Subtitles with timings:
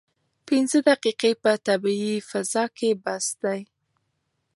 [0.47, 3.61] پنځه دقیقې په طبیعي فضا کې بس دي.